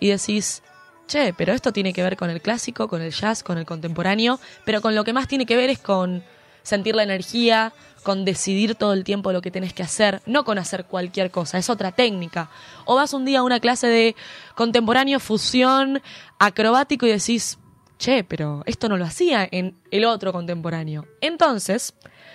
Y 0.02 0.10
decís, 0.10 0.62
che, 1.08 1.34
pero 1.34 1.54
esto 1.54 1.72
tiene 1.72 1.94
que 1.94 2.04
ver 2.04 2.18
con 2.18 2.30
el 2.30 2.42
clásico, 2.42 2.90
con 2.90 3.02
el 3.02 3.12
jazz, 3.12 3.44
con 3.44 3.58
el 3.58 3.66
contemporáneo, 3.66 4.40
pero 4.66 4.82
con 4.82 4.96
lo 4.96 5.06
que 5.06 5.14
más 5.14 5.30
tiene 5.30 5.46
que 5.46 5.56
ver 5.56 5.70
es 5.70 5.80
con 5.80 6.24
sentir 6.64 6.96
la 6.96 7.04
energía, 7.04 7.72
con 8.04 8.26
decidir 8.26 8.76
todo 8.76 8.94
el 8.94 9.04
tiempo 9.04 9.32
lo 9.32 9.42
que 9.42 9.52
tenés 9.52 9.74
que 9.74 9.84
hacer, 9.84 10.22
no 10.26 10.44
con 10.44 10.58
hacer 10.58 10.86
cualquier 10.86 11.32
cosa, 11.32 11.58
es 11.58 11.70
otra 11.70 11.92
técnica. 11.92 12.50
O 12.86 12.96
vas 12.96 13.14
un 13.14 13.26
día 13.26 13.40
a 13.40 13.44
una 13.44 13.60
clase 13.60 13.88
de 13.88 14.16
contemporáneo, 14.56 15.20
fusión, 15.20 16.02
acrobático 16.40 17.06
y 17.06 17.12
decís, 17.12 17.60
che, 18.00 18.24
pero 18.24 18.64
esto 18.66 18.90
no 18.90 18.98
lo 18.98 19.06
hacía 19.06 19.48
en 19.50 19.76
el 19.92 20.06
otro 20.06 20.34
contemporáneo. 20.34 21.06
Entonces, 21.22 21.94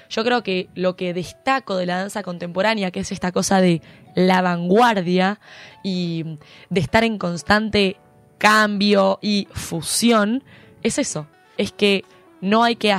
yo 0.09 0.25
creo 0.25 0.43
que 0.43 0.69
lo 0.75 0.97
que 0.97 1.15
destaco 1.15 1.77
de 1.77 1.87
la 1.87 1.99
danza 1.99 2.23
contemporánea, 2.23 2.91
que 2.91 3.01
es 3.01 3.13
esta 3.13 3.33
cosa 3.33 3.61
de 3.61 3.83
la 4.15 4.43
vanguardia 4.43 5.41
y 5.83 6.39
de 6.71 6.81
estar 6.81 7.05
en 7.05 7.19
constante 7.19 7.97
cambio 8.39 9.19
y 9.23 9.49
fusión, 9.53 10.43
es 10.83 10.99
eso. 10.99 11.27
Es 11.59 11.73
que 11.73 12.05
no 12.41 12.63
hay 12.65 12.77
que 12.77 12.95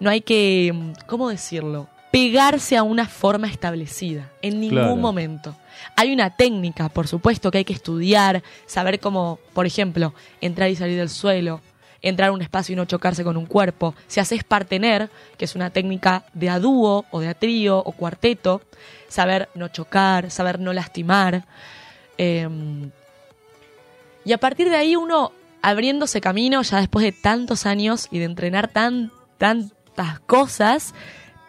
no 0.00 0.10
hay 0.10 0.20
que, 0.22 0.92
¿cómo 1.06 1.28
decirlo? 1.28 1.88
Pegarse 2.10 2.76
a 2.76 2.82
una 2.82 3.06
forma 3.06 3.46
establecida, 3.48 4.30
en 4.42 4.60
ningún 4.60 4.78
Claro. 4.78 4.96
momento. 4.96 5.56
Hay 5.96 6.12
una 6.12 6.30
técnica, 6.30 6.88
por 6.88 7.06
supuesto, 7.08 7.50
que 7.50 7.58
hay 7.58 7.64
que 7.64 7.72
estudiar, 7.72 8.42
saber 8.66 9.00
cómo, 9.00 9.38
por 9.54 9.64
ejemplo, 9.64 10.12
entrar 10.40 10.68
y 10.70 10.76
salir 10.76 10.98
del 10.98 11.08
suelo, 11.08 11.60
entrar 12.02 12.30
a 12.30 12.32
un 12.32 12.42
espacio 12.42 12.72
y 12.72 12.76
no 12.76 12.84
chocarse 12.84 13.24
con 13.24 13.36
un 13.36 13.46
cuerpo. 13.46 13.94
Si 14.08 14.20
haces 14.20 14.44
partener, 14.44 15.08
que 15.38 15.44
es 15.44 15.54
una 15.54 15.70
técnica 15.70 16.24
de 16.34 16.50
a 16.50 16.58
dúo 16.58 17.06
o 17.10 17.20
de 17.20 17.28
a 17.28 17.34
trío 17.34 17.78
o 17.78 17.92
cuarteto, 17.92 18.60
saber 19.08 19.48
no 19.54 19.68
chocar, 19.68 20.30
saber 20.30 20.58
no 20.58 20.72
lastimar. 20.72 21.46
Em, 22.18 22.90
y 24.24 24.32
a 24.32 24.38
partir 24.38 24.68
de 24.68 24.76
ahí 24.76 24.96
uno 24.96 25.32
abriéndose 25.62 26.20
camino 26.20 26.60
ya 26.62 26.78
después 26.78 27.04
de 27.04 27.12
tantos 27.12 27.66
años 27.66 28.08
y 28.10 28.18
de 28.18 28.24
entrenar 28.24 28.68
tan, 28.68 29.12
tantas 29.38 30.18
cosas, 30.20 30.94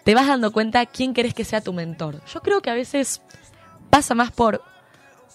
te 0.04 0.14
vas 0.14 0.28
dando 0.28 0.52
cuenta 0.52 0.86
quién 0.86 1.14
querés 1.14 1.34
que 1.34 1.46
sea 1.46 1.62
tu 1.62 1.74
mentor. 1.74 2.22
Yo 2.32 2.42
creo 2.42 2.62
que 2.62 2.70
a 2.70 2.76
veces 2.76 3.22
pasa 3.90 4.14
más 4.14 4.32
por 4.32 4.62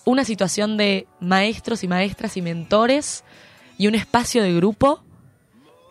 una 0.05 0.25
situación 0.25 0.77
de 0.77 1.07
maestros 1.21 1.83
y 1.85 1.89
maestras 1.89 2.37
y 2.37 2.43
mentores 2.43 3.25
y 3.77 3.89
un 3.89 3.95
espacio 3.95 4.43
de 4.43 4.55
grupo 4.55 5.03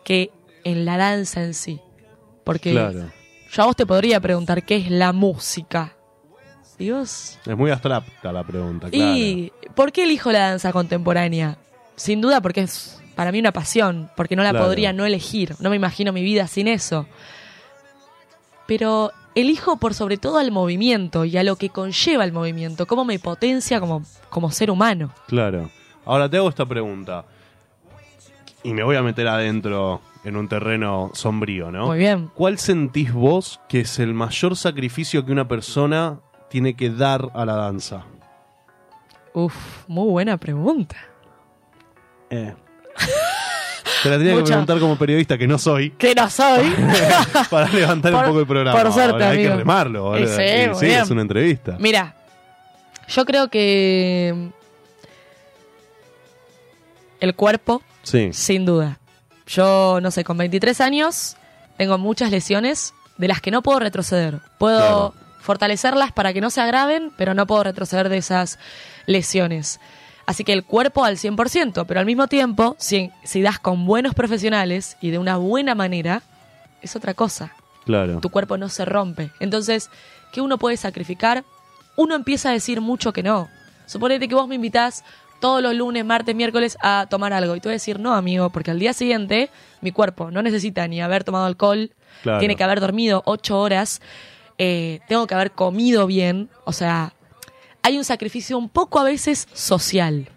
que 0.08 0.32
en 0.64 0.86
la 0.86 0.96
danza 0.96 1.44
en 1.44 1.54
sí. 1.54 1.82
Porque 2.46 2.72
Claro. 2.72 3.12
yo 3.52 3.64
a 3.64 3.66
vos 3.66 3.76
te 3.76 3.86
podría 3.86 4.22
preguntar 4.22 4.64
qué 4.64 4.78
es 4.78 4.90
la 4.90 5.12
música. 5.12 5.98
Y 6.80 6.92
vos... 6.92 7.38
Es 7.46 7.58
muy 7.58 7.72
abstracta 7.72 8.32
la 8.32 8.44
pregunta, 8.46 8.90
claro. 8.90 9.06
¿Y 9.18 9.52
por 9.76 9.92
qué 9.92 10.04
elijo 10.04 10.32
la 10.32 10.50
danza 10.52 10.72
contemporánea? 10.72 11.58
Sin 11.98 12.22
duda 12.22 12.40
porque 12.40 12.62
es 12.62 13.02
para 13.16 13.34
mí 13.34 13.40
una 13.40 13.52
pasión, 13.52 14.10
porque 14.16 14.38
no 14.38 14.44
la 14.44 14.52
Claro. 14.52 14.66
podría 14.68 14.94
no 14.94 15.06
elegir, 15.06 15.56
no 15.60 15.70
me 15.70 15.76
imagino 15.76 16.14
mi 16.14 16.22
vida 16.24 16.48
sin 16.48 16.70
eso. 16.70 17.06
Pero 18.66 19.12
elijo 19.36 19.78
por 19.78 19.94
sobre 19.94 20.16
todo 20.18 20.38
al 20.38 20.52
movimiento 20.52 21.26
y 21.26 21.36
a 21.38 21.44
lo 21.44 21.58
que 21.58 21.70
conlleva 21.70 22.24
el 22.24 22.32
movimiento, 22.32 22.86
cómo 22.86 23.04
me 23.06 23.20
potencia 23.20 23.80
como, 23.82 24.04
como 24.30 24.52
ser 24.52 24.72
humano. 24.72 25.14
Claro. 25.28 25.70
Ahora 26.06 26.30
te 26.30 26.38
hago 26.38 26.48
esta 26.48 26.66
pregunta. 26.66 27.26
Y 28.68 28.74
me 28.74 28.84
voy 28.84 28.98
a 28.98 29.02
meter 29.02 29.26
adentro 29.30 30.02
en 30.26 30.36
un 30.36 30.50
terreno 30.50 31.10
sombrío, 31.14 31.72
¿no? 31.72 31.86
Muy 31.86 32.00
bien. 32.00 32.30
¿Cuál 32.36 32.58
sentís 32.58 33.14
vos 33.14 33.62
que 33.70 33.80
es 33.80 33.98
el 33.98 34.14
mayor 34.14 34.58
sacrificio 34.58 35.26
que 35.26 35.32
una 35.32 35.48
persona 35.48 36.20
tiene 36.50 36.74
que 36.76 36.90
dar 36.90 37.30
a 37.34 37.46
la 37.46 37.56
danza? 37.56 38.04
Uf, 39.32 39.56
muy 39.88 40.10
buena 40.10 40.36
pregunta. 40.36 40.98
Eh. 42.30 42.54
Te 44.04 44.10
la 44.10 44.18
tenía 44.18 44.36
que 44.36 44.44
preguntar 44.44 44.80
como 44.80 44.98
periodista, 44.98 45.38
que 45.38 45.48
no 45.48 45.58
soy, 45.58 45.92
Que 45.92 46.14
no 46.14 46.30
soy. 46.30 46.70
para 47.50 47.70
levantar 47.70 48.14
un 48.14 48.24
poco 48.26 48.40
el 48.42 48.48
programa. 48.48 48.82
por 48.84 48.92
suerte, 48.92 49.24
Hay 49.24 49.44
que 49.44 49.56
remarlo. 49.56 50.14
sí, 50.18 50.26
sí, 50.78 50.86
es 50.88 51.10
una 51.10 51.22
entrevista. 51.22 51.78
Mira, 51.80 52.18
yo 53.08 53.24
creo 53.24 53.48
que 53.48 54.50
el 57.22 57.34
cuerpo 57.34 57.82
Sí, 58.08 58.30
Sin 58.34 58.66
duda. 58.66 59.00
Yo, 59.48 60.00
no 60.02 60.12
sé, 60.12 60.24
con 60.24 60.38
23 60.38 60.80
años 60.82 61.36
tengo 61.78 61.98
muchas 61.98 62.32
lesiones 62.32 62.94
de 63.18 63.28
las 63.28 63.42
que 63.42 63.52
no 63.52 63.62
puedo 63.62 63.80
retroceder. 63.80 64.40
Puedo 64.58 64.78
Claro. 64.80 65.14
fortalecerlas 65.42 66.12
para 66.12 66.34
que 66.34 66.42
no 66.42 66.50
se 66.50 66.62
agraven, 66.62 67.12
pero 67.18 67.34
no 67.34 67.46
puedo 67.48 67.64
retroceder 67.64 68.10
de 68.10 68.18
esas 68.18 68.60
lesiones. 69.08 69.80
Así 70.26 70.44
que 70.44 70.52
el 70.54 70.66
cuerpo 70.66 71.06
al 71.06 71.18
100%, 71.18 71.86
pero 71.88 72.00
al 72.00 72.06
mismo 72.06 72.28
tiempo, 72.28 72.76
si, 72.80 73.12
si 73.24 73.42
das 73.42 73.60
con 73.60 73.86
buenos 73.86 74.14
profesionales 74.14 74.98
y 75.02 75.10
de 75.12 75.18
una 75.20 75.38
buena 75.38 75.74
manera, 75.76 76.22
es 76.82 76.96
otra 76.96 77.14
cosa. 77.14 77.54
claro. 77.86 78.20
Tu 78.20 78.30
cuerpo 78.30 78.58
no 78.58 78.68
se 78.70 78.84
rompe. 78.86 79.32
Entonces, 79.40 79.90
¿qué 80.34 80.42
uno 80.42 80.58
puede 80.58 80.76
sacrificar? 80.78 81.46
Uno 81.96 82.16
empieza 82.16 82.50
a 82.50 82.52
decir 82.54 82.82
mucho 82.82 83.14
que 83.14 83.24
no. 83.24 83.48
Suponete 83.86 84.28
que 84.28 84.36
vos 84.36 84.50
me 84.50 84.56
invitás 84.56 85.06
todos 85.40 85.62
los 85.62 85.74
lunes, 85.76 86.04
martes, 86.06 86.36
miércoles 86.36 86.78
a 86.82 87.08
tomar 87.10 87.34
algo. 87.34 87.56
Y 87.56 87.60
te 87.60 87.68
voy 87.70 87.74
a 87.74 87.76
decir, 87.76 88.00
no, 88.00 88.14
amigo, 88.16 88.50
porque 88.50 88.72
al 88.72 88.80
día 88.80 88.94
siguiente 88.94 89.50
mi 89.82 89.92
cuerpo 89.92 90.32
no 90.32 90.42
necesita 90.42 90.88
ni 90.88 91.02
haber 91.02 91.24
tomado 91.24 91.46
alcohol, 91.46 91.92
Claro. 92.24 92.40
tiene 92.40 92.56
que 92.56 92.64
haber 92.64 92.80
dormido 92.80 93.22
ocho 93.26 93.60
horas, 93.60 94.02
eh, 94.58 95.02
tengo 95.08 95.28
que 95.28 95.36
haber 95.36 95.52
comido 95.52 96.08
bien. 96.08 96.50
O 96.66 96.74
sea, 96.74 97.14
hay 97.84 97.98
un 97.98 98.04
sacrificio 98.04 98.58
un 98.58 98.70
poco 98.70 99.00
a 99.00 99.04
veces 99.04 99.48
social, 99.54 100.30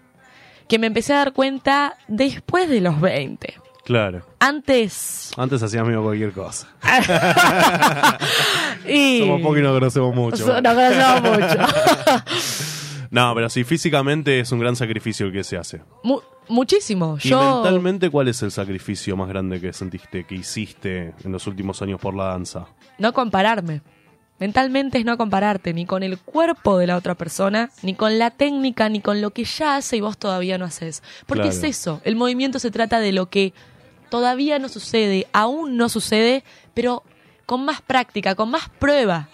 que 0.69 0.79
me 0.79 0.87
empecé 0.89 1.15
a 1.15 1.19
dar 1.19 1.33
cuenta 1.33 1.97
después 2.07 2.69
de 2.69 2.81
los 2.83 3.01
20. 3.01 3.55
Claro. 3.85 4.25
Antes... 4.39 5.31
Antes 5.37 5.63
hacíamos 5.63 5.89
amigo 5.89 6.03
cualquier 6.05 6.33
cosa. 6.33 6.69
y... 8.89 9.21
Somos 9.21 9.41
pocos 9.41 9.59
y 9.59 9.63
nos 9.63 9.73
conocemos 9.73 10.15
mucho. 10.15 10.37
So- 10.37 10.61
Nos 10.61 10.75
conocemos 10.75 11.23
mucho. 11.23 11.59
No, 13.11 13.35
pero 13.35 13.49
sí, 13.49 13.65
físicamente 13.65 14.41
es 14.41 14.53
un 14.53 14.61
gran 14.61 14.77
sacrificio 14.77 15.27
el 15.27 15.33
que 15.33 15.43
se 15.45 15.57
hace. 15.57 15.81
Mu- 16.05 16.21
muchísimo. 16.49 17.19
¿Y 17.23 17.29
Yo 17.29 17.55
mentalmente 17.63 18.09
cuál 18.11 18.29
es 18.29 18.41
el 18.43 18.51
sacrificio 18.53 19.17
más 19.17 19.29
grande 19.29 19.61
que 19.61 19.73
sentiste, 19.73 20.25
que 20.25 20.37
hiciste 20.37 21.15
en 21.25 21.33
los 21.33 21.47
últimos 21.47 21.83
años 21.83 22.01
por 22.01 22.15
la 22.15 22.25
danza? 22.27 22.67
no 22.99 23.13
compararme. 23.13 23.81
Mentalmente 24.39 24.97
es 24.99 25.05
no 25.05 25.19
compararte 25.19 25.75
ni 25.75 25.85
con 25.85 26.03
el 26.03 26.19
cuerpo 26.19 26.79
de 26.79 26.87
la 26.87 26.97
otra 26.97 27.15
persona, 27.15 27.71
ni 27.83 27.95
con 27.95 28.19
la 28.19 28.31
técnica, 28.31 28.89
ni 28.89 29.01
con 29.01 29.21
lo 29.21 29.33
que 29.33 29.45
ya 29.45 29.77
hace 29.77 29.97
y 29.99 30.01
vos 30.01 30.17
todavía 30.17 30.57
no 30.57 30.65
haces. 30.65 31.03
Porque 31.27 31.43
Claro. 31.51 31.57
es 31.59 31.63
eso, 31.65 32.01
el 32.05 32.17
movimiento 32.17 32.59
se 32.59 32.71
trata 32.71 33.01
de 33.01 33.13
lo 33.13 33.29
que 33.29 33.53
todavía 34.09 34.59
no 34.59 34.69
sucede, 34.71 35.27
aún 35.35 35.77
no 35.77 35.89
sucede, 35.91 36.43
pero 36.73 37.03
con 37.45 37.65
más 37.67 37.83
práctica, 37.83 38.35
con 38.35 38.51
más 38.51 38.69
prueba, 38.79 39.29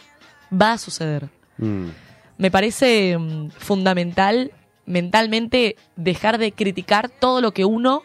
va 0.53 0.73
a 0.73 0.79
suceder. 0.79 1.29
Mm, 1.59 1.89
me 2.39 2.51
parece 2.51 3.17
mm, 3.19 3.51
fundamental 3.51 4.53
mentalmente 4.85 5.77
dejar 5.97 6.39
de 6.39 6.53
criticar 6.53 7.09
todo 7.09 7.41
lo 7.41 7.53
que 7.53 7.65
uno 7.65 8.03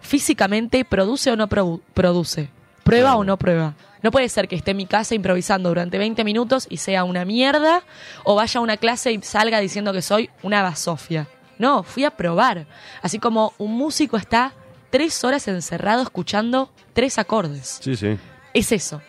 físicamente 0.00 0.84
produce 0.84 1.30
o 1.30 1.36
no 1.36 1.48
produ- 1.48 1.80
produce. 1.94 2.48
Prueba 2.84 3.16
o 3.16 3.24
no 3.24 3.36
prueba. 3.36 3.74
No 4.02 4.10
puede 4.10 4.28
ser 4.28 4.48
que 4.48 4.56
esté 4.56 4.70
en 4.70 4.78
mi 4.78 4.86
casa 4.86 5.14
improvisando 5.14 5.68
durante 5.68 5.98
20 5.98 6.24
minutos 6.24 6.66
y 6.70 6.78
sea 6.78 7.04
una 7.04 7.24
mierda 7.24 7.82
o 8.24 8.34
vaya 8.34 8.58
a 8.58 8.62
una 8.62 8.76
clase 8.78 9.12
y 9.12 9.20
salga 9.22 9.60
diciendo 9.60 9.92
que 9.92 10.00
soy 10.02 10.30
una 10.42 10.62
basofia. 10.62 11.28
No, 11.58 11.82
fui 11.82 12.04
a 12.04 12.10
probar. 12.10 12.66
Así 13.02 13.18
como 13.18 13.52
un 13.58 13.76
músico 13.76 14.16
está 14.16 14.54
tres 14.88 15.22
horas 15.22 15.46
encerrado 15.48 16.02
escuchando 16.02 16.72
tres 16.94 17.18
acordes. 17.18 17.78
Sí, 17.82 17.94
sí. 17.94 18.16
Es 18.54 18.72
eso. 18.72 19.02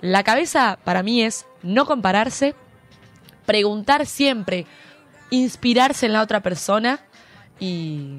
La 0.00 0.24
cabeza 0.24 0.78
para 0.82 1.02
mí 1.04 1.22
es 1.22 1.46
no 1.62 1.86
compararse, 1.86 2.54
preguntar 3.46 4.06
siempre, 4.06 4.66
inspirarse 5.30 6.06
en 6.06 6.12
la 6.12 6.22
otra 6.22 6.40
persona 6.40 7.00
y 7.58 8.18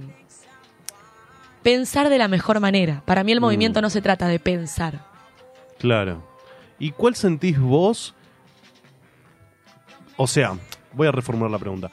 pensar 1.63 2.09
de 2.09 2.17
la 2.17 2.27
mejor 2.27 2.59
manera. 2.59 3.01
Para 3.05 3.23
mí 3.23 3.31
el 3.31 3.39
Mm. 3.39 3.43
movimiento 3.43 3.81
no 3.81 3.89
se 3.89 4.01
trata 4.01 4.27
de 4.27 4.39
pensar. 4.39 5.05
Claro. 5.79 6.23
¿Y 6.79 6.91
cuál 6.91 7.15
sentís 7.15 7.59
vos? 7.59 8.13
O 10.15 10.27
sea, 10.27 10.57
voy 10.93 11.07
a 11.07 11.11
reformular 11.11 11.51
la 11.51 11.59
pregunta. 11.59 11.91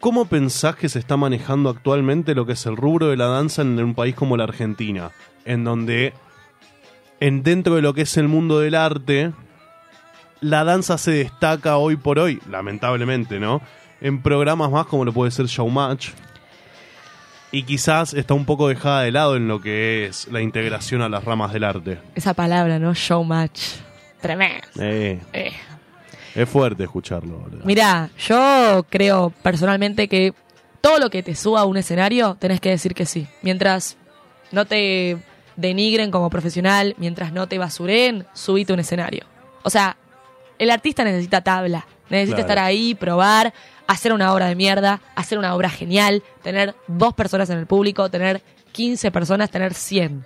¿Cómo 0.00 0.24
pensás 0.24 0.74
que 0.74 0.88
se 0.88 0.98
está 0.98 1.16
manejando 1.16 1.70
actualmente 1.70 2.34
lo 2.34 2.44
que 2.44 2.54
es 2.54 2.66
el 2.66 2.76
rubro 2.76 3.08
de 3.08 3.16
la 3.16 3.26
danza 3.26 3.62
en 3.62 3.78
un 3.78 3.94
país 3.94 4.16
como 4.16 4.36
la 4.36 4.44
Argentina? 4.44 5.12
En 5.44 5.62
donde, 5.62 6.12
en 7.20 7.44
dentro 7.44 7.76
de 7.76 7.82
lo 7.82 7.94
que 7.94 8.02
es 8.02 8.16
el 8.16 8.26
mundo 8.26 8.58
del 8.58 8.74
arte, 8.74 9.32
la 10.42 10.64
danza 10.64 10.98
se 10.98 11.12
destaca 11.12 11.78
hoy 11.78 11.96
por 11.96 12.18
hoy, 12.18 12.40
lamentablemente, 12.50 13.40
¿no? 13.40 13.62
En 14.02 14.20
programas 14.22 14.70
más 14.70 14.84
como 14.86 15.04
lo 15.06 15.12
puede 15.12 15.30
ser 15.30 15.46
Showmatch. 15.46 16.10
Y 17.50 17.64
quizás 17.64 18.14
está 18.14 18.34
un 18.34 18.44
poco 18.46 18.68
dejada 18.68 19.02
de 19.02 19.12
lado 19.12 19.36
en 19.36 19.46
lo 19.46 19.60
que 19.60 20.06
es 20.06 20.26
la 20.28 20.40
integración 20.40 21.02
a 21.02 21.08
las 21.08 21.24
ramas 21.24 21.52
del 21.52 21.64
arte. 21.64 21.98
Esa 22.14 22.34
palabra, 22.34 22.78
¿no? 22.78 22.92
Showmatch. 22.94 23.60
Tremendo. 24.20 24.66
Eh, 24.80 25.20
Eh. 25.32 25.52
es 26.34 26.48
fuerte 26.48 26.84
escucharlo. 26.84 27.38
boludo. 27.38 27.64
Mirá, 27.64 28.08
yo 28.18 28.86
creo 28.88 29.32
personalmente 29.42 30.08
que 30.08 30.32
todo 30.80 30.98
lo 30.98 31.10
que 31.10 31.22
te 31.22 31.34
suba 31.34 31.60
a 31.60 31.64
un 31.64 31.76
escenario 31.76 32.36
tenés 32.40 32.60
que 32.60 32.70
decir 32.70 32.94
que 32.94 33.04
sí. 33.06 33.26
Mientras 33.42 33.96
no 34.50 34.64
te 34.64 35.18
denigren 35.56 36.10
como 36.10 36.30
profesional, 36.30 36.94
mientras 36.98 37.32
no 37.32 37.46
te 37.48 37.58
basuren, 37.58 38.26
subite 38.32 38.72
a 38.72 38.74
un 38.74 38.80
escenario. 38.80 39.24
O 39.62 39.70
sea, 39.70 39.96
el 40.62 40.70
artista 40.70 41.04
necesita 41.04 41.40
tabla, 41.42 41.86
necesita 42.08 42.36
Claro. 42.36 42.48
estar 42.50 42.58
ahí, 42.64 42.94
probar, 42.94 43.52
hacer 43.86 44.12
una 44.12 44.32
obra 44.32 44.46
de 44.46 44.54
mierda, 44.54 45.00
hacer 45.14 45.38
una 45.38 45.54
obra 45.54 45.68
genial, 45.70 46.22
tener 46.42 46.74
dos 46.86 47.14
personas 47.14 47.50
en 47.50 47.58
el 47.58 47.66
público, 47.66 48.08
tener 48.10 48.42
15 48.72 49.10
personas, 49.10 49.50
tener 49.50 49.74
100. 49.74 50.24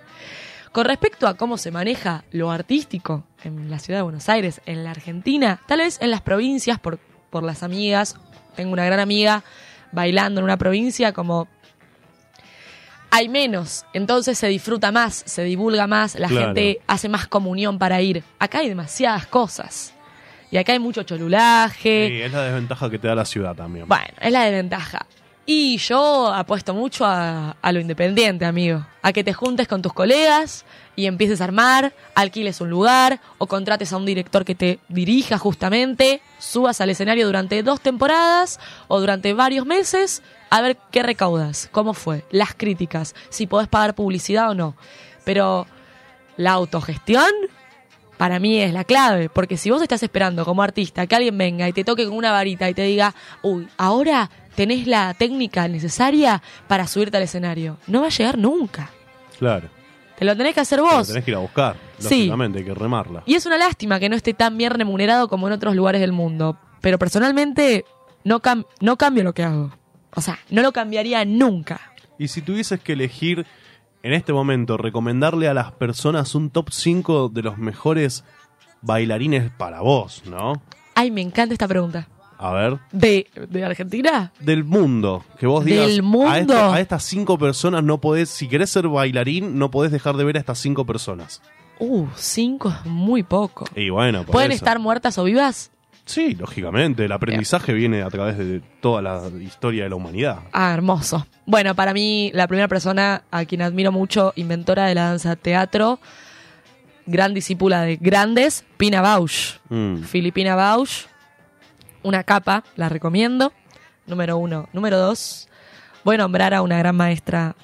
Con 0.73 0.85
respecto 0.85 1.27
a 1.27 1.35
cómo 1.37 1.57
se 1.57 1.71
maneja 1.71 2.25
lo 2.33 2.51
artístico 2.51 3.25
en 3.45 3.71
la 3.71 3.79
ciudad 3.79 4.01
de 4.01 4.03
Buenos 4.05 4.29
Aires, 4.29 4.61
en 4.67 4.85
la 4.85 4.91
Argentina, 4.91 5.61
tal 5.67 5.79
vez 5.79 5.99
en 6.03 6.11
las 6.11 6.21
provincias, 6.21 6.79
por, 6.79 6.99
por 7.31 7.43
las 7.43 7.63
amigas, 7.63 8.17
tengo 8.57 8.73
una 8.73 8.85
gran 8.85 9.01
amiga 9.01 9.43
bailando 9.93 10.41
en 10.41 10.45
una 10.45 10.59
provincia, 10.59 11.13
como 11.13 11.49
hay 13.11 13.29
menos, 13.31 13.87
entonces 13.95 14.37
se 14.37 14.49
disfruta 14.49 14.93
más, 14.93 15.23
se 15.27 15.43
divulga 15.45 15.87
más, 15.87 16.15
la 16.17 16.29
Claro. 16.29 16.47
gente 16.47 16.81
hace 16.87 17.09
más 17.09 17.27
comunión 17.27 17.79
para 17.79 18.03
ir. 18.03 18.23
Acá 18.39 18.59
hay 18.59 18.69
demasiadas 18.69 19.27
cosas. 19.27 19.95
Y 20.51 20.57
acá 20.57 20.73
hay 20.73 20.79
mucho 20.79 21.03
cholulaje. 21.03 22.09
Sí, 22.09 22.23
es 22.23 22.33
la 22.33 22.43
desventaja 22.43 22.91
que 22.91 22.99
te 22.99 23.09
da 23.09 23.15
la 23.15 23.25
ciudad 23.25 23.55
también. 23.55 23.89
Bueno, 23.89 24.15
es 24.21 24.33
la 24.33 24.45
desventaja. 24.45 25.07
Y 25.49 25.77
yo 25.79 26.33
apuesto 26.33 26.75
mucho 26.75 27.05
a, 27.05 27.57
a 27.63 27.73
lo 27.73 27.79
independiente, 27.79 28.45
amigo. 28.45 28.85
A 29.03 29.13
que 29.13 29.23
te 29.23 29.33
juntes 29.33 29.69
con 29.69 29.81
tus 29.81 29.93
colegas 29.93 30.65
y 30.97 31.07
empieces 31.07 31.41
a 31.41 31.45
armar, 31.45 31.93
alquiles 32.17 32.61
un 32.61 32.71
lugar 32.71 33.21
o 33.39 33.47
contrates 33.47 33.93
a 33.93 33.97
un 33.97 34.07
director 34.07 34.45
que 34.45 34.57
te 34.57 34.81
dirija 34.89 35.39
justamente, 35.39 36.21
subas 36.39 36.81
al 36.81 36.91
escenario 36.91 37.27
durante 37.27 37.63
dos 37.63 37.81
temporadas 37.81 38.59
o 38.89 38.99
durante 38.99 39.35
varios 39.35 39.67
meses 39.67 40.23
a 40.51 40.63
ver 40.63 40.77
qué 40.91 41.03
recaudas, 41.03 41.69
cómo 41.71 41.95
fue, 41.95 42.25
las 42.31 42.55
críticas, 42.55 43.15
si 43.29 43.47
podés 43.47 43.69
pagar 43.69 43.95
publicidad 43.95 44.51
o 44.51 44.55
no. 44.55 44.77
Pero 45.25 45.67
la 46.37 46.53
autogestión 46.53 47.31
para 48.17 48.39
mí 48.39 48.59
es 48.61 48.73
la 48.73 48.85
clave, 48.85 49.29
porque 49.29 49.57
si 49.57 49.71
vos 49.71 49.83
estás 49.83 50.03
esperando 50.03 50.45
como 50.45 50.63
artista 50.63 51.07
que 51.07 51.15
alguien 51.17 51.37
venga 51.37 51.69
y 51.69 51.73
te 51.73 51.85
toque 51.85 52.05
con 52.07 52.15
una 52.17 52.33
varita 52.33 52.69
y 52.71 52.75
te 52.75 52.83
diga, 52.83 53.15
uy, 53.43 53.69
ahora 53.77 54.31
tenés 54.55 54.87
la 54.87 55.13
técnica 55.15 55.69
necesaria 55.69 56.43
para 56.67 56.87
subirte 56.87 57.17
al 57.19 57.23
escenario. 57.25 57.77
No 57.87 58.01
va 58.01 58.07
a 58.07 58.11
llegar 58.11 58.39
nunca. 58.39 58.91
Claro. 59.39 59.69
Te 60.19 60.25
lo 60.25 60.35
tenés 60.35 60.55
que 60.55 60.61
hacer 60.61 60.81
vos. 60.81 61.07
tenés 61.09 61.25
que 61.25 61.31
ir 61.33 61.37
a 61.37 61.41
buscar. 61.41 61.77
Sí. 61.99 62.21
Lógicamente, 62.21 62.61
hay 62.61 62.65
que 62.65 62.73
remarla. 62.75 63.23
Y 63.27 63.35
es 63.35 63.45
una 63.45 63.59
lástima 63.59 64.01
que 64.01 64.09
no 64.09 64.17
esté 64.17 64.33
tan 64.33 64.57
bien 64.57 64.71
remunerado 64.73 65.29
como 65.29 65.47
en 65.47 65.53
otros 65.53 65.77
lugares 65.77 66.01
del 66.01 66.13
mundo. 66.13 66.57
Pero 66.81 66.99
personalmente 66.99 67.85
no, 68.25 68.41
cam- 68.41 68.65
no 68.81 68.97
cambio 68.97 69.25
lo 69.25 69.35
que 69.35 69.43
hago. 69.43 69.73
O 70.15 70.23
sea, 70.23 70.39
no 70.49 70.63
lo 70.63 70.73
cambiaría 70.73 71.23
nunca. 71.27 71.93
Y 72.19 72.29
si 72.29 72.41
tuvieses 72.41 72.81
que 72.81 72.95
elegir 72.95 73.45
en 74.07 74.13
este 74.15 74.33
momento, 74.33 74.77
recomendarle 74.77 75.49
a 75.49 75.55
las 75.55 75.73
personas 75.73 76.35
un 76.35 76.51
top 76.51 76.71
5 76.71 77.29
de 77.29 77.43
los 77.43 77.59
mejores 77.59 78.25
bailarines 78.83 79.51
para 79.51 79.81
vos, 79.81 80.23
¿no? 80.27 80.63
Ay, 80.95 81.11
me 81.11 81.21
encanta 81.23 81.53
esta 81.55 81.67
pregunta. 81.69 82.09
A 82.39 82.53
ver, 82.53 82.79
¿De, 82.93 83.27
de 83.49 83.65
Argentina? 83.65 84.31
del 84.41 84.63
mundo, 84.63 85.25
que 85.39 85.47
vos 85.47 85.65
digas, 85.65 85.87
¿Del 85.89 86.01
A, 86.01 86.03
mundo? 86.03 86.35
esta- 86.37 86.75
a 86.75 86.81
estas 86.81 87.03
cinco 87.03 87.39
personas 87.39 87.83
no 87.83 87.99
podés, 88.01 88.29
si 88.29 88.47
querés 88.47 88.69
ser 88.71 88.89
bailarín, 88.89 89.59
no 89.59 89.71
podés 89.71 89.91
dejar 89.91 90.17
de 90.17 90.25
ver 90.25 90.37
a 90.37 90.41
estas 90.41 90.59
cinco 90.59 90.85
personas. 90.85 91.41
Uh, 91.79 92.07
cinco 92.15 92.69
es 92.69 92.85
muy 92.91 93.23
poco. 93.23 93.65
Y 93.75 93.89
bueno, 93.91 94.23
por 94.25 94.33
¿Pueden 94.33 94.53
eso. 94.53 94.65
estar 94.65 94.79
muertas 94.79 95.17
o 95.19 95.25
vivas? 95.25 95.71
Sí, 96.07 96.37
lógicamente, 96.37 97.05
el 97.05 97.13
aprendizaje 97.13 97.73
viene 97.73 98.03
a 98.03 98.09
través 98.09 98.39
de 98.39 98.63
toda 98.81 99.03
la 99.03 99.29
historia 99.41 99.85
de 99.85 99.91
la 99.91 99.97
humanidad. 99.97 100.39
Ah, 100.53 100.73
hermoso. 100.73 101.27
Bueno, 101.47 101.75
para 101.75 101.93
mí, 101.93 102.31
la 102.33 102.47
primera 102.47 102.69
persona 102.69 103.25
a 103.33 103.45
quien 103.45 103.61
admiro 103.61 103.91
mucho, 103.91 104.33
inventora 104.37 104.87
de 104.87 104.95
la 104.95 105.07
danza 105.11 105.35
teatro, 105.35 105.99
gran 107.07 107.35
discípula 107.35 107.83
de 107.83 107.97
grandes, 107.97 108.65
Pina 108.77 109.01
Bausch. 109.01 109.59
Mm. 109.69 110.03
Filipina 110.03 110.55
Bausch, 110.55 111.07
una 112.05 112.23
capa, 112.23 112.63
la 112.77 112.89
recomiendo. 112.89 113.53
Número 114.07 114.37
uno. 114.37 114.69
Número 114.73 114.99
dos, 114.99 115.49
voy 116.05 116.15
a 116.15 116.19
nombrar 116.19 116.55
a 116.55 116.63
una 116.63 116.79
gran 116.79 116.95
maestra 116.95 117.57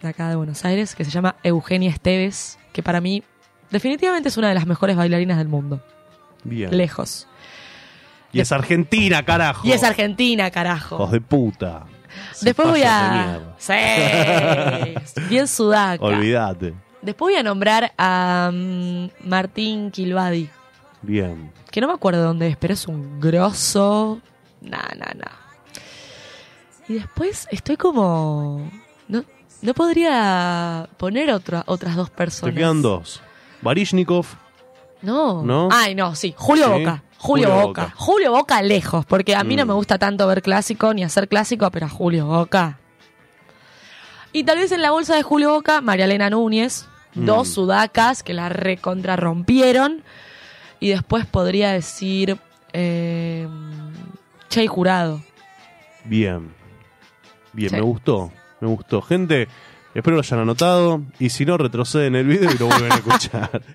de 0.00 0.08
acá 0.08 0.28
de 0.28 0.36
Buenos 0.36 0.64
Aires 0.64 0.94
que 0.94 1.04
se 1.04 1.10
llama 1.10 1.34
Eugenia 1.42 1.90
Esteves, 1.90 2.60
que 2.72 2.84
para 2.84 3.00
mí 3.00 3.24
definitivamente 3.72 4.28
es 4.28 4.36
una 4.36 4.50
de 4.50 4.54
las 4.54 4.68
mejores 4.68 4.96
bailarinas 4.96 5.38
del 5.38 5.48
mundo. 5.48 5.82
Bien. 6.44 6.76
Lejos. 6.76 7.26
Y 8.32 8.40
es 8.40 8.52
Argentina, 8.52 9.22
carajo. 9.24 9.66
Y 9.66 9.72
es 9.72 9.82
argentina, 9.82 10.50
carajo. 10.50 10.96
Hijos 10.96 11.10
de 11.12 11.20
puta. 11.20 11.84
Después 12.42 12.68
voy 12.68 12.82
a. 12.84 13.54
Sí, 13.58 13.72
bien 15.28 15.46
sudaca. 15.48 16.02
Olvídate. 16.04 16.74
Después 17.02 17.32
voy 17.32 17.40
a 17.40 17.42
nombrar 17.42 17.92
a 17.96 18.50
mm, 18.52 19.08
Martín 19.24 19.90
Kilbadi, 19.92 20.48
Bien. 21.02 21.52
que 21.70 21.80
no 21.80 21.86
me 21.86 21.92
acuerdo 21.94 22.22
dónde 22.24 22.48
es, 22.48 22.56
pero 22.56 22.74
es 22.74 22.88
un 22.88 23.20
grosso. 23.20 24.20
Nah, 24.60 24.78
nah, 24.96 25.14
nah. 25.14 25.36
Y 26.88 26.94
después 26.94 27.46
estoy 27.52 27.76
como. 27.76 28.68
No, 29.06 29.24
no 29.62 29.74
podría 29.74 30.88
poner 30.96 31.30
otra, 31.30 31.62
otras 31.66 31.94
dos 31.94 32.10
personas. 32.10 32.54
Te 32.54 32.60
quedan 32.60 32.82
dos. 32.82 33.20
Varishnikov, 33.62 34.26
No. 35.02 35.42
¿No? 35.42 35.68
Ay, 35.70 35.94
no, 35.94 36.14
sí. 36.14 36.34
Julio 36.36 36.66
Sí. 36.66 36.70
Boca. 36.84 37.02
Julio, 37.18 37.48
Julio 37.48 37.66
Boca. 37.66 37.82
Boca. 37.82 37.94
Julio 37.96 38.30
Boca 38.32 38.62
lejos, 38.62 39.04
porque 39.06 39.34
a 39.34 39.44
mí 39.44 39.56
no 39.56 39.64
Mm. 39.64 39.68
me 39.68 39.74
gusta 39.74 39.98
tanto 39.98 40.26
ver 40.26 40.40
clásico 40.42 40.94
ni 40.94 41.02
hacer 41.04 41.28
clásico, 41.28 41.70
pero 41.70 41.86
a 41.86 41.88
Julio 41.88 42.26
Boca. 42.26 42.78
Y 44.32 44.44
tal 44.44 44.58
vez 44.58 44.72
en 44.72 44.82
la 44.82 44.90
bolsa 44.90 45.16
de 45.16 45.22
Julio 45.22 45.50
Boca, 45.50 45.80
María 45.80 46.04
Elena 46.04 46.30
Núñez, 46.30 46.86
Mm. 47.14 47.24
dos 47.24 47.48
sudacas 47.48 48.22
que 48.22 48.34
la 48.34 48.48
recontra 48.48 49.16
rompieron. 49.16 50.02
Y 50.80 50.90
después 50.90 51.26
podría 51.26 51.72
decir 51.72 52.38
eh, 52.72 53.48
Che 54.50 54.66
Jurado. 54.68 55.22
bien. 56.04 56.52
Bien, 57.52 57.70
Sí. 57.70 57.76
me 57.76 57.80
gustó. 57.82 58.30
Me 58.60 58.68
gustó. 58.68 59.00
Gente, 59.02 59.48
espero 59.94 60.16
lo 60.16 60.20
hayan 60.22 60.40
anotado. 60.40 61.02
Y 61.18 61.30
si 61.30 61.44
no, 61.46 61.56
retroceden 61.56 62.14
el 62.14 62.26
video 62.26 62.50
y 62.52 62.58
lo 62.58 62.66
vuelven 62.66 62.92
a 62.92 62.94
escuchar. 63.02 63.62